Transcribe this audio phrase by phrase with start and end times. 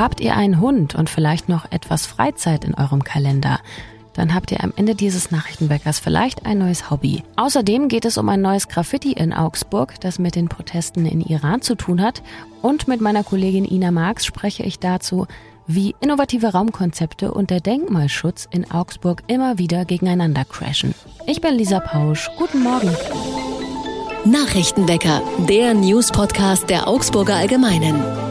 [0.00, 3.60] Habt ihr einen Hund und vielleicht noch etwas Freizeit in eurem Kalender?
[4.14, 7.22] Dann habt ihr am Ende dieses Nachrichtenweckers vielleicht ein neues Hobby.
[7.36, 11.60] Außerdem geht es um ein neues Graffiti in Augsburg, das mit den Protesten in Iran
[11.60, 12.22] zu tun hat.
[12.62, 15.26] Und mit meiner Kollegin Ina Marx spreche ich dazu,
[15.66, 20.94] wie innovative Raumkonzepte und der Denkmalschutz in Augsburg immer wieder gegeneinander crashen.
[21.26, 22.30] Ich bin Lisa Pausch.
[22.38, 22.96] Guten Morgen.
[24.24, 28.29] Nachrichtenwecker, der News-Podcast der Augsburger Allgemeinen.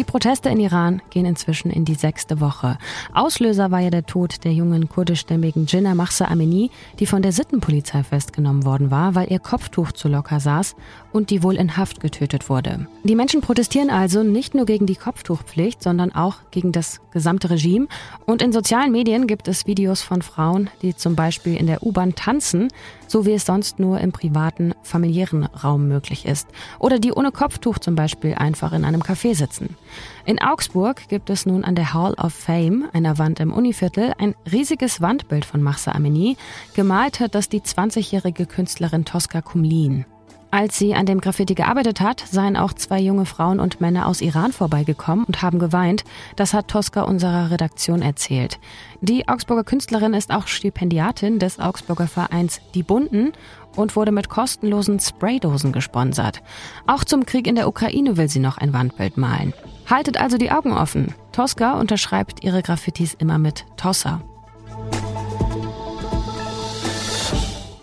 [0.00, 2.78] Die Proteste in Iran gehen inzwischen in die sechste Woche.
[3.12, 8.02] Auslöser war ja der Tod der jungen kurdischstämmigen Jinnah Mahsa Amini, die von der Sittenpolizei
[8.02, 10.74] festgenommen worden war, weil ihr Kopftuch zu locker saß
[11.12, 12.86] und die wohl in Haft getötet wurde.
[13.04, 17.86] Die Menschen protestieren also nicht nur gegen die Kopftuchpflicht, sondern auch gegen das gesamte Regime.
[18.24, 22.14] Und in sozialen Medien gibt es Videos von Frauen, die zum Beispiel in der U-Bahn
[22.14, 22.68] tanzen,
[23.10, 26.46] so wie es sonst nur im privaten, familiären Raum möglich ist.
[26.78, 29.76] Oder die ohne Kopftuch zum Beispiel einfach in einem Café sitzen.
[30.24, 34.36] In Augsburg gibt es nun an der Hall of Fame, einer Wand im Univiertel, ein
[34.50, 36.36] riesiges Wandbild von Mahsa Amini.
[36.74, 40.04] Gemalt hat das die 20-jährige Künstlerin Tosca Kumlin.
[40.52, 44.20] Als sie an dem Graffiti gearbeitet hat, seien auch zwei junge Frauen und Männer aus
[44.20, 46.04] Iran vorbeigekommen und haben geweint.
[46.34, 48.58] Das hat Tosca unserer Redaktion erzählt.
[49.00, 53.32] Die Augsburger Künstlerin ist auch Stipendiatin des Augsburger Vereins Die Bunten
[53.76, 56.42] und wurde mit kostenlosen Spraydosen gesponsert.
[56.86, 59.54] Auch zum Krieg in der Ukraine will sie noch ein Wandbild malen.
[59.88, 61.14] Haltet also die Augen offen.
[61.30, 64.20] Tosca unterschreibt ihre Graffitis immer mit Tossa.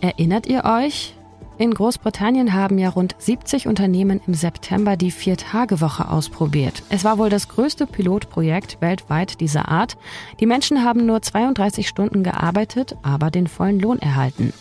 [0.01, 1.16] Erinnert ihr euch?
[1.59, 6.83] In Großbritannien haben ja rund 70 Unternehmen im September die Vier-Tage-Woche ausprobiert.
[6.89, 9.97] Es war wohl das größte Pilotprojekt weltweit dieser Art.
[10.39, 14.53] Die Menschen haben nur 32 Stunden gearbeitet, aber den vollen Lohn erhalten.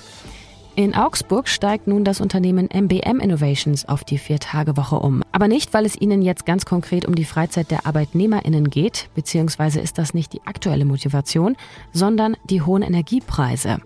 [0.75, 5.23] In Augsburg steigt nun das Unternehmen MBM Innovations auf die Vier-Tage-Woche um.
[5.33, 9.81] Aber nicht, weil es ihnen jetzt ganz konkret um die Freizeit der ArbeitnehmerInnen geht, beziehungsweise
[9.81, 11.57] ist das nicht die aktuelle Motivation,
[11.93, 13.79] sondern die hohen Energiepreise.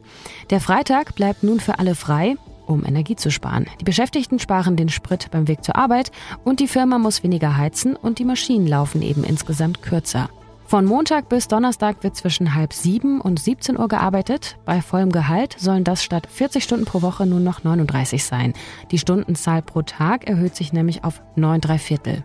[0.50, 2.36] Der Freitag bleibt nun für alle frei
[2.70, 3.66] um Energie zu sparen.
[3.80, 6.12] Die Beschäftigten sparen den Sprit beim Weg zur Arbeit
[6.44, 10.30] und die Firma muss weniger heizen und die Maschinen laufen eben insgesamt kürzer.
[10.70, 14.56] Von Montag bis Donnerstag wird zwischen halb sieben und 17 Uhr gearbeitet.
[14.64, 18.54] Bei vollem Gehalt sollen das statt 40 Stunden pro Woche nur noch 39 sein.
[18.92, 22.22] Die Stundenzahl pro Tag erhöht sich nämlich auf 9 Viertel.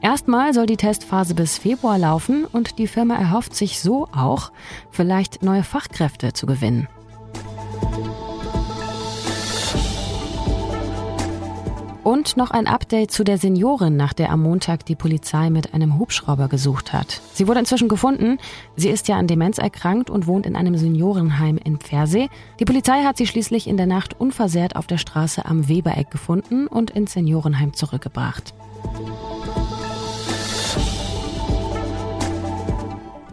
[0.00, 4.52] Erstmal soll die Testphase bis Februar laufen und die Firma erhofft sich so auch,
[4.92, 6.86] vielleicht neue Fachkräfte zu gewinnen.
[12.08, 15.98] Und noch ein Update zu der Seniorin, nach der am Montag die Polizei mit einem
[15.98, 17.20] Hubschrauber gesucht hat.
[17.34, 18.38] Sie wurde inzwischen gefunden.
[18.76, 22.30] Sie ist ja an Demenz erkrankt und wohnt in einem Seniorenheim in Pfersee.
[22.60, 26.66] Die Polizei hat sie schließlich in der Nacht unversehrt auf der Straße am Webereck gefunden
[26.66, 28.54] und ins Seniorenheim zurückgebracht.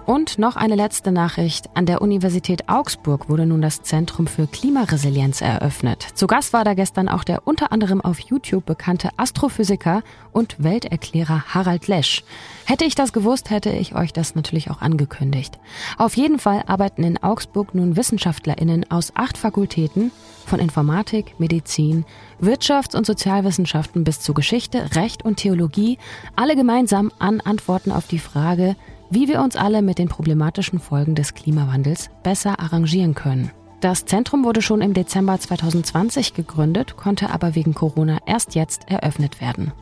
[0.05, 1.71] Und noch eine letzte Nachricht.
[1.73, 6.05] An der Universität Augsburg wurde nun das Zentrum für Klimaresilienz eröffnet.
[6.13, 11.45] Zu Gast war da gestern auch der unter anderem auf YouTube bekannte Astrophysiker und Welterklärer
[11.47, 12.23] Harald Lesch.
[12.65, 15.57] Hätte ich das gewusst, hätte ich euch das natürlich auch angekündigt.
[15.97, 20.11] Auf jeden Fall arbeiten in Augsburg nun WissenschaftlerInnen aus acht Fakultäten
[20.45, 22.05] von Informatik, Medizin,
[22.39, 25.97] Wirtschafts- und Sozialwissenschaften bis zu Geschichte, Recht und Theologie,
[26.35, 28.75] alle gemeinsam an Antworten auf die Frage,
[29.09, 33.51] wie wir uns alle mit den problematischen Folgen des Klimawandels besser arrangieren können.
[33.81, 39.41] Das Zentrum wurde schon im Dezember 2020 gegründet, konnte aber wegen Corona erst jetzt eröffnet
[39.41, 39.73] werden.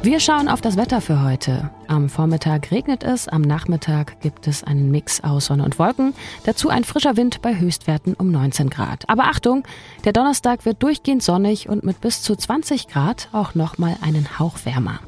[0.00, 1.70] Wir schauen auf das Wetter für heute.
[1.88, 6.14] Am Vormittag regnet es, am Nachmittag gibt es einen Mix aus Sonne und Wolken,
[6.44, 9.08] dazu ein frischer Wind bei Höchstwerten um 19 Grad.
[9.08, 9.64] Aber Achtung,
[10.04, 14.58] der Donnerstag wird durchgehend sonnig und mit bis zu 20 Grad auch nochmal einen Hauch
[14.64, 15.00] wärmer.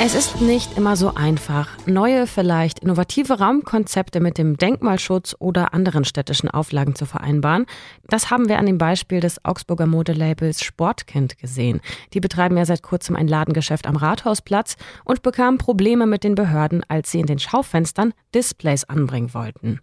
[0.00, 6.04] Es ist nicht immer so einfach, neue, vielleicht innovative Raumkonzepte mit dem Denkmalschutz oder anderen
[6.04, 7.64] städtischen Auflagen zu vereinbaren.
[8.08, 11.80] Das haben wir an dem Beispiel des Augsburger Modelabels Sportkind gesehen.
[12.12, 16.82] Die betreiben ja seit kurzem ein Ladengeschäft am Rathausplatz und bekamen Probleme mit den Behörden,
[16.88, 19.78] als sie in den Schaufenstern Displays anbringen wollten.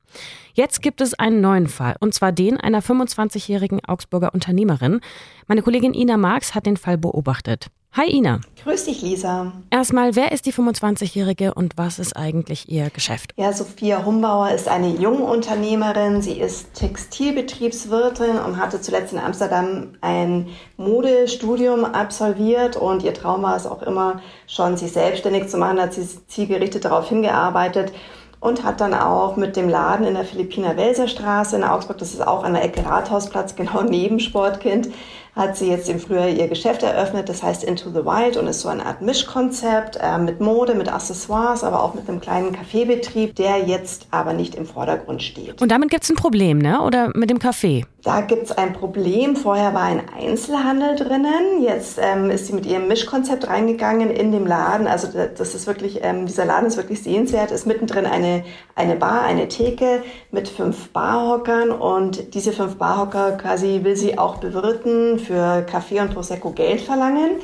[0.53, 4.99] Jetzt gibt es einen neuen Fall, und zwar den einer 25-jährigen Augsburger Unternehmerin.
[5.47, 7.71] Meine Kollegin Ina Marx hat den Fall beobachtet.
[7.93, 8.39] Hi Ina.
[8.63, 9.51] Grüß dich, Lisa.
[9.69, 13.33] Erstmal, wer ist die 25-Jährige und was ist eigentlich ihr Geschäft?
[13.35, 16.21] Ja, Sophia Humbauer ist eine junge Unternehmerin.
[16.21, 20.47] Sie ist Textilbetriebswirtin und hatte zuletzt in Amsterdam ein
[20.77, 25.93] Modestudium absolviert und ihr Traum war es auch immer schon, sich selbstständig zu machen, hat
[25.93, 27.91] sie zielgerichtet darauf hingearbeitet
[28.39, 32.13] und hat dann auch mit dem Laden in der Philippiner Welser Straße in Augsburg, das
[32.13, 34.89] ist auch an der Ecke Rathausplatz, genau neben Sportkind,
[35.35, 38.61] hat sie jetzt im Frühjahr ihr Geschäft eröffnet, das heißt Into the Wild und ist
[38.61, 43.35] so eine Art Mischkonzept äh, mit Mode, mit Accessoires, aber auch mit einem kleinen Kaffeebetrieb,
[43.35, 45.61] der jetzt aber nicht im Vordergrund steht.
[45.61, 46.81] Und damit gibt es ein Problem, ne?
[46.81, 47.85] Oder mit dem Kaffee?
[48.03, 49.35] Da gibt es ein Problem.
[49.35, 51.61] Vorher war ein Einzelhandel drinnen.
[51.61, 54.87] Jetzt ähm, ist sie mit ihrem Mischkonzept reingegangen in dem Laden.
[54.87, 57.51] Also das ist wirklich, ähm, dieser Laden ist wirklich sehenswert.
[57.51, 58.43] Ist mittendrin eine,
[58.73, 60.01] eine Bar, eine Theke
[60.31, 66.13] mit fünf Barhockern und diese fünf Barhocker quasi will sie auch bewirten, für Kaffee und
[66.13, 67.39] Prosecco Geld verlangen.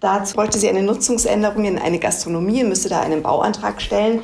[0.00, 4.22] Dazu wollte sie eine Nutzungsänderung in eine Gastronomie müsste da einen Bauantrag stellen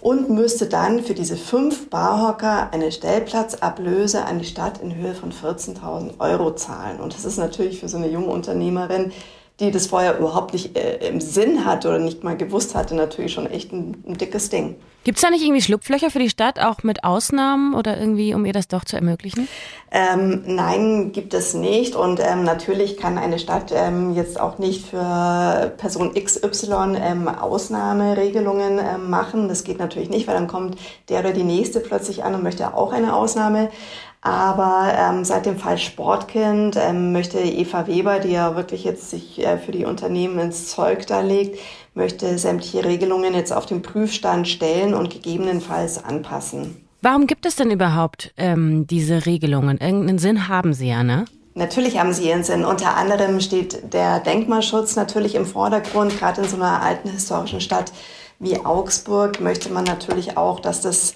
[0.00, 5.32] und müsste dann für diese fünf Barhocker eine Stellplatzablöse an die Stadt in Höhe von
[5.32, 7.00] 14.000 Euro zahlen.
[7.00, 9.12] Und das ist natürlich für so eine junge Unternehmerin
[9.60, 13.32] die das vorher überhaupt nicht äh, im Sinn hatte oder nicht mal gewusst hatte, natürlich
[13.32, 14.76] schon echt ein, ein dickes Ding.
[15.04, 18.44] Gibt es da nicht irgendwie Schlupflöcher für die Stadt, auch mit Ausnahmen oder irgendwie, um
[18.44, 19.48] ihr das doch zu ermöglichen?
[19.90, 21.96] Ähm, nein, gibt es nicht.
[21.96, 28.78] Und ähm, natürlich kann eine Stadt ähm, jetzt auch nicht für Person XY ähm, Ausnahmeregelungen
[28.78, 29.48] ähm, machen.
[29.48, 30.76] Das geht natürlich nicht, weil dann kommt
[31.08, 33.70] der oder die nächste plötzlich an und möchte auch eine Ausnahme.
[34.20, 39.38] Aber ähm, seit dem Fall Sportkind ähm, möchte Eva Weber, die ja wirklich jetzt sich
[39.38, 41.60] äh, für die Unternehmen ins Zeug da legt,
[41.94, 46.84] möchte sämtliche Regelungen jetzt auf den Prüfstand stellen und gegebenenfalls anpassen.
[47.00, 49.78] Warum gibt es denn überhaupt ähm, diese Regelungen?
[49.78, 51.26] Irgendeinen Sinn haben sie ja, ne?
[51.54, 52.64] Natürlich haben sie ihren Sinn.
[52.64, 56.18] Unter anderem steht der Denkmalschutz natürlich im Vordergrund.
[56.18, 57.92] Gerade in so einer alten historischen Stadt
[58.40, 61.14] wie Augsburg möchte man natürlich auch, dass das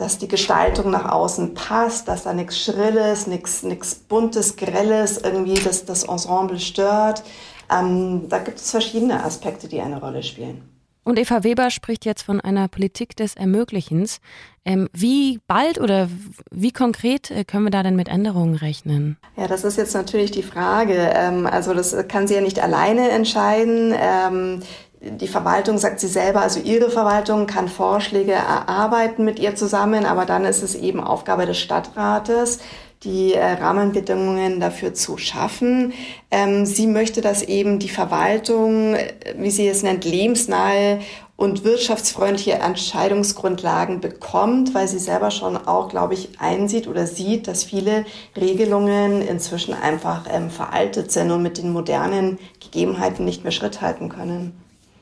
[0.00, 3.62] dass die Gestaltung nach außen passt, dass da nichts Schrilles, nichts,
[4.08, 7.22] Buntes, Grelles irgendwie das, das Ensemble stört.
[7.70, 10.62] Ähm, da gibt es verschiedene Aspekte, die eine Rolle spielen.
[11.04, 14.20] Und Eva Weber spricht jetzt von einer Politik des Ermöglichens.
[14.64, 16.08] Ähm, wie bald oder
[16.50, 19.18] wie konkret äh, können wir da denn mit Änderungen rechnen?
[19.36, 21.10] Ja, das ist jetzt natürlich die Frage.
[21.14, 23.94] Ähm, also das kann sie ja nicht alleine entscheiden.
[23.98, 24.62] Ähm,
[25.00, 30.26] die Verwaltung, sagt sie selber, also ihre Verwaltung kann Vorschläge erarbeiten mit ihr zusammen, aber
[30.26, 32.58] dann ist es eben Aufgabe des Stadtrates,
[33.02, 35.94] die äh, Rahmenbedingungen dafür zu schaffen.
[36.30, 41.00] Ähm, sie möchte, dass eben die Verwaltung, äh, wie sie es nennt, lebensnahe
[41.36, 47.64] und wirtschaftsfreundliche Entscheidungsgrundlagen bekommt, weil sie selber schon auch, glaube ich, einsieht oder sieht, dass
[47.64, 48.04] viele
[48.36, 54.10] Regelungen inzwischen einfach ähm, veraltet sind und mit den modernen Gegebenheiten nicht mehr Schritt halten
[54.10, 54.52] können.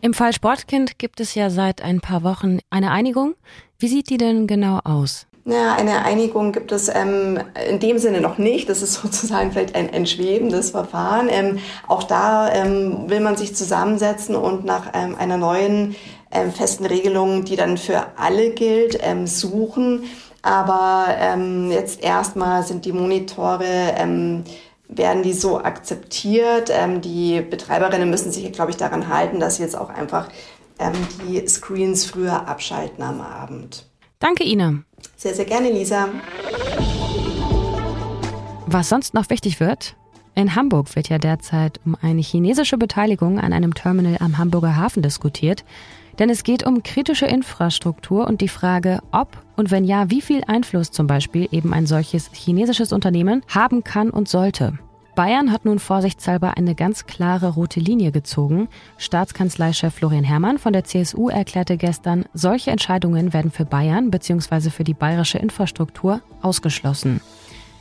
[0.01, 3.35] Im Fall Sportkind gibt es ja seit ein paar Wochen eine Einigung.
[3.81, 5.27] Wie sieht die denn genau aus?
[5.45, 8.69] Ja, eine Einigung gibt es ähm, in dem Sinne noch nicht.
[8.69, 11.29] Das ist sozusagen vielleicht ein, ein schwebendes Verfahren.
[11.29, 11.59] Ähm,
[11.89, 15.97] auch da ähm, will man sich zusammensetzen und nach ähm, einer neuen
[16.31, 20.05] ähm, festen Regelung, die dann für alle gilt, ähm, suchen.
[20.41, 21.37] Aber
[21.69, 23.93] jetzt erstmal sind die Monitore
[24.89, 26.71] werden die so akzeptiert.
[26.73, 30.29] Ähm, die Betreiberinnen müssen sich, glaube ich, daran halten, dass sie jetzt auch einfach
[30.79, 30.93] ähm,
[31.27, 33.87] die Screens früher abschalten am Abend.
[34.19, 34.85] Danke Ihnen.
[35.17, 36.09] Sehr, sehr gerne, Lisa.
[38.67, 39.95] Was sonst noch wichtig wird?
[40.35, 45.03] In Hamburg wird ja derzeit um eine chinesische Beteiligung an einem Terminal am Hamburger Hafen
[45.03, 45.65] diskutiert.
[46.19, 50.43] Denn es geht um kritische Infrastruktur und die Frage, ob und wenn ja, wie viel
[50.47, 54.79] Einfluss zum Beispiel eben ein solches chinesisches Unternehmen haben kann und sollte.
[55.15, 58.69] Bayern hat nun vorsichtshalber eine ganz klare rote Linie gezogen.
[58.99, 64.71] Staatskanzleichef Florian Herrmann von der CSU erklärte gestern, solche Entscheidungen werden für Bayern bzw.
[64.71, 67.21] für die bayerische Infrastruktur ausgeschlossen.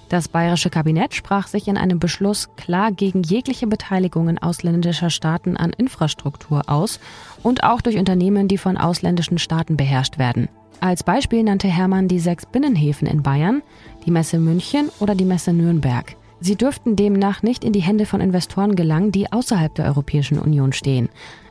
[0.09, 5.71] Das bayerische Kabinett sprach sich in einem Beschluss klar gegen jegliche Beteiligungen ausländischer Staaten an
[5.71, 6.99] Infrastruktur aus
[7.43, 10.47] und auch durch Unternehmen, die von ausländischen Staaten beherrscht werden.
[10.79, 13.63] Als Beispiel nannte Hermann die sechs Binnenhäfen in Bayern,
[14.05, 16.15] die Messe München oder die Messe Nürnberg.
[16.39, 20.71] Sie dürften demnach nicht in die Hände von Investoren gelangen, die außerhalb der Europäischen Union
[20.71, 21.09] stehen.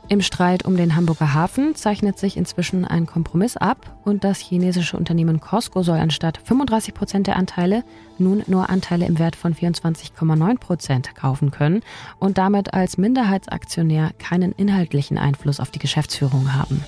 [0.09, 4.95] Im Streit um den Hamburger Hafen zeichnet sich inzwischen ein Kompromiss ab und das chinesische
[4.95, 7.83] Unternehmen Costco soll anstatt 35 Prozent der Anteile
[8.17, 11.81] nun nur Anteile im Wert von 24,9 Prozent kaufen können
[12.19, 16.85] und damit als Minderheitsaktionär keinen inhaltlichen Einfluss auf die Geschäftsführung haben.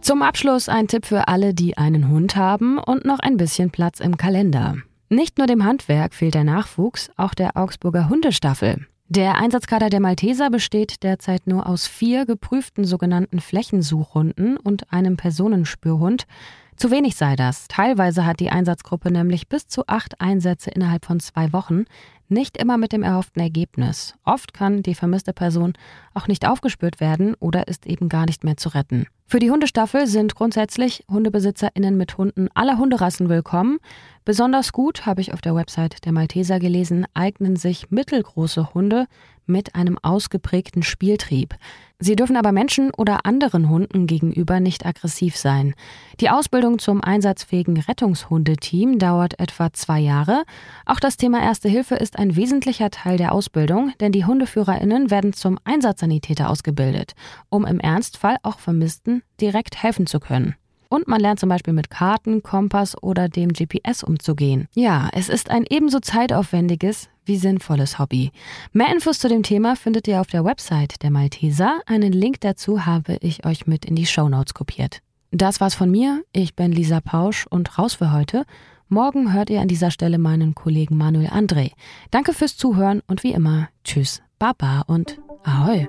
[0.00, 4.00] Zum Abschluss ein Tipp für alle, die einen Hund haben und noch ein bisschen Platz
[4.00, 4.74] im Kalender.
[5.12, 8.86] Nicht nur dem Handwerk fehlt der Nachwuchs, auch der Augsburger Hundestaffel.
[9.08, 16.28] Der Einsatzkader der Malteser besteht derzeit nur aus vier geprüften sogenannten Flächensuchhunden und einem Personenspürhund.
[16.76, 17.66] Zu wenig sei das.
[17.66, 21.86] Teilweise hat die Einsatzgruppe nämlich bis zu acht Einsätze innerhalb von zwei Wochen.
[22.28, 24.14] Nicht immer mit dem erhofften Ergebnis.
[24.24, 25.72] Oft kann die vermisste Person
[26.14, 29.08] auch nicht aufgespürt werden oder ist eben gar nicht mehr zu retten.
[29.30, 33.78] Für die Hundestaffel sind grundsätzlich HundebesitzerInnen mit Hunden aller Hunderassen willkommen.
[34.24, 39.06] Besonders gut, habe ich auf der Website der Malteser gelesen, eignen sich mittelgroße Hunde
[39.46, 41.54] mit einem ausgeprägten Spieltrieb.
[42.02, 45.74] Sie dürfen aber Menschen oder anderen Hunden gegenüber nicht aggressiv sein.
[46.18, 50.44] Die Ausbildung zum einsatzfähigen Rettungshundeteam dauert etwa zwei Jahre.
[50.86, 55.34] Auch das Thema Erste Hilfe ist ein wesentlicher Teil der Ausbildung, denn die HundeführerInnen werden
[55.34, 57.12] zum Einsatzsanitäter ausgebildet,
[57.50, 60.54] um im Ernstfall auch Vermissten direkt helfen zu können.
[60.90, 64.66] Und man lernt zum Beispiel mit Karten, Kompass oder dem GPS umzugehen.
[64.74, 68.32] Ja, es ist ein ebenso zeitaufwendiges wie sinnvolles Hobby.
[68.72, 71.80] Mehr Infos zu dem Thema findet ihr auf der Website der Malteser.
[71.86, 75.00] Einen Link dazu habe ich euch mit in die Show Notes kopiert.
[75.30, 76.24] Das war's von mir.
[76.32, 78.44] Ich bin Lisa Pausch und raus für heute.
[78.88, 81.70] Morgen hört ihr an dieser Stelle meinen Kollegen Manuel André.
[82.10, 85.88] Danke fürs Zuhören und wie immer, tschüss, baba und ahoi.